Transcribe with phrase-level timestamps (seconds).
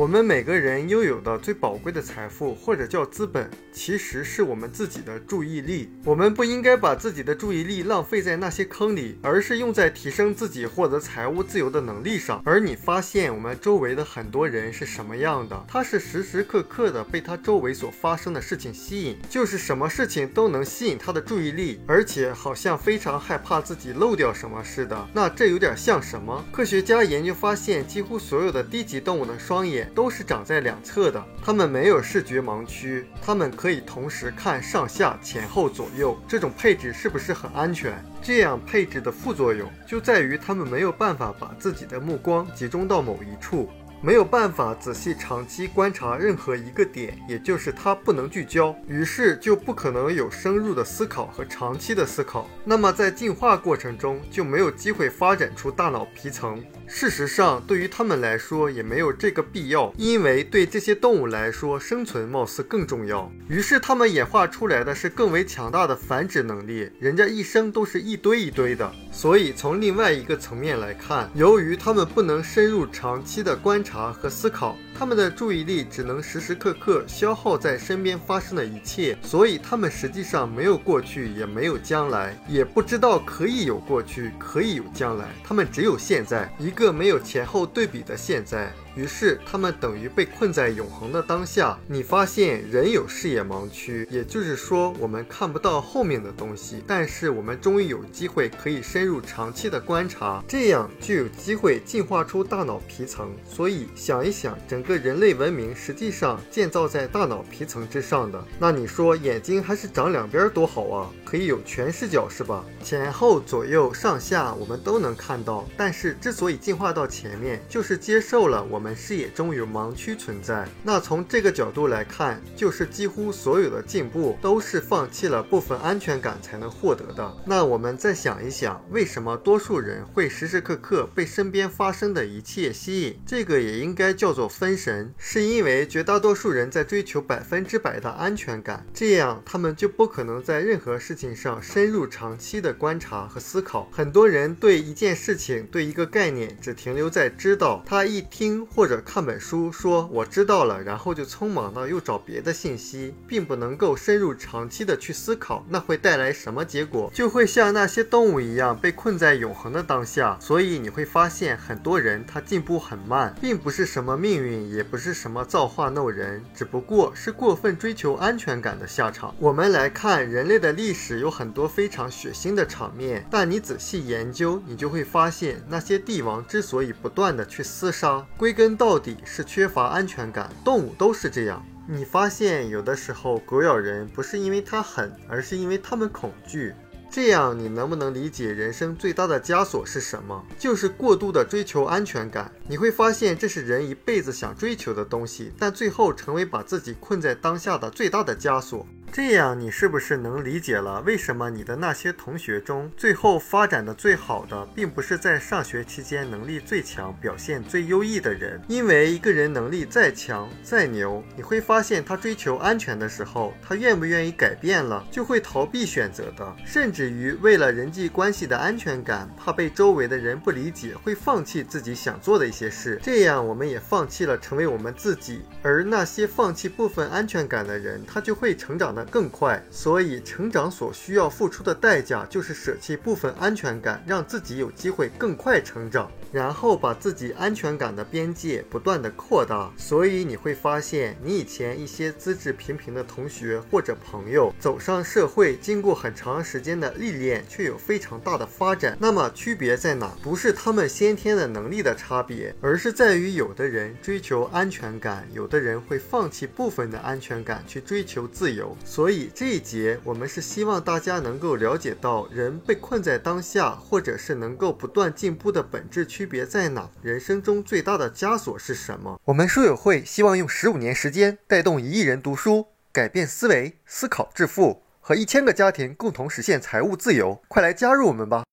[0.00, 5.90] 我们每个人拥有的最宝贵的财富，或者叫资本，其实是我们自己的注意力。
[6.06, 12.40] 我们不应该把自己的注意力浪费在那些坑里，而是用在提升自己获得财务自由的能力上。
[12.46, 15.66] 而你发现我们周围的很多人是什么样的？
[15.68, 25.06] 他是时时刻刻的被他周围所发生的事情吸引，就是什么事情都能吸引他的注意力，而且好像非常害怕自己漏掉什么似的。
[25.12, 26.42] 那这有点像什么？
[26.50, 29.89] 科学家研究发现，几乎所有的低级动物的双眼。
[29.94, 36.16] 都是长在两侧的，它们没有视觉盲区，它们可以同时看上下、前后、左右。
[36.26, 37.92] 这种配置是不是很安全？
[38.22, 43.68] 这样配置的副作用就在于它们没有办法把自己的目光集中到某一处。
[44.02, 52.48] 没有办法仔细长期观察任何一个点，也就是它不能聚焦，于是就不可能有深入的思考和长期的思考。
[52.64, 56.64] 那么在进化过程中就没有机会发展出大脑皮层。
[56.86, 63.30] 事实上，对于它们来说也没有这个必要，因为对这些动物来说，生存貌似更重要。
[63.48, 66.90] 于是它们演化出来的是更为强大的繁殖能力。
[66.98, 73.89] 人家一生都是一堆一堆的，所以从另外一个层面来看，由于它们不能深入长期的观察。
[73.90, 88.72] 察和思考，他们的注意力只能时时刻刻消耗在身边发生的一切，所以他们实际上没有过去，也没有将来，也不知道可以有过去，可以有将来，他们只有现在，一个没有前后对比的现在。
[88.96, 91.78] 于是，他们等于被困在永恒的当下。
[91.86, 96.82] 你发现人有视野盲区，也就是说，我们看不到后面的东西。
[96.86, 103.30] 但是，我们终于有机会可以深入长期的观察，这样就有机会进化出大脑皮层。
[103.48, 108.44] 所以，想一想，整个人类文明实际上建造在大脑皮层之上的。
[108.58, 111.08] 那你说，眼睛还是长两边多好啊？
[111.24, 112.64] 可以有全视角是吧？
[112.82, 115.64] 前后左右上下我们都能看到。
[115.76, 118.79] 但是，之所以进化到前面，就是接受了我。
[118.80, 127.30] 我们视野中有盲区存在，那从这个角度来看，就是几乎所有的进步都是放弃了部分安全感才能获得的。
[127.44, 133.20] 那我们再想一想，为什么多数人会时时刻刻被身边发生的一切吸引？
[133.26, 143.90] 这个也应该叫做分神，是因为绝大多数人在追求百分之百的安全感，这样他们就不可能在任何事情上深入长期的观察和思考。
[143.92, 148.66] 很多人对一件事情、对一个概念只停留在知道，他一听。
[148.74, 157.10] 或者看本书说我知道了，然后就匆忙的又找别的信息，并不能够深入长期的去思考，那会带来什么结果？
[157.12, 160.38] 就会像那些动物一样被困在永恒的当下。
[160.40, 169.34] 所以你会发现很多人他进步很慢，并不是什么命运，也不是什么造化弄人，只不过是过分追求安全感的下场。
[169.40, 178.54] 我们来看人类的历史，有很多非常血腥的场面，但你仔细研究，你就会发现那些帝王之所以不断的去厮杀，归。
[178.59, 181.64] 根根到底是缺乏安全感，动物都是这样。
[181.88, 186.74] 你发现有的时候狗咬人不是因为它狠，而是因为它们恐惧。
[187.10, 190.44] 这样你能不能理解人生最大的枷锁是什么？
[190.58, 192.52] 就是过度的追求安全感。
[192.68, 198.86] 你会发现这是人一辈子想追求的东西，但最后成为把自己困在当下的最大的枷锁。
[199.12, 208.62] 这样，你是不是能理解了为什么你的那些同学中，最后发展的最好的，并不是在上学期间能力最强、表现最优异的人？
[208.68, 223.00] 因为一个人能力再强、再牛，你会发现他追求安全的时候，他愿不愿意改变了，就会逃避选择的，甚至于为了人际关系的安全感，怕被周围的人不理解，会放弃自己想做的一些事。
[223.02, 225.42] 这样，我们也放弃了成为我们自己。
[225.62, 228.99] 而那些放弃部分安全感的人，他就会成长的。
[229.06, 239.70] 更快，所以成长所需要付出的代价就是舍弃部分安全感，让自己有机会更快成长，然后把自己安全感的边界不断的扩大。
[239.76, 248.96] 所以你会发现，你以前一些资质平平的同学或者朋友走上社会，经过很长时间的历练，却有非常大的发展。
[249.00, 250.10] 那么区别在哪？
[250.22, 258.76] 不是他们先天的能力的差别，而是在于有的人追求安全感，有的人会放弃部分的安全感去追求自由。
[258.90, 266.90] 所以这一节我们是希望大家能够了解到人被困在当下，或者是能够不断进步的本质区别在哪？
[267.00, 269.20] 人生中最大的枷锁是什么？
[269.26, 277.40] 我们书友会希望用十五年时间带动一亿人读书，改变思维，思考致富，和一千个家庭共同实现财务自由。
[277.46, 278.42] 快来加入我们吧！